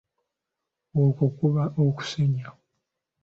[1.01, 2.47] Okwo kuba okuseenya.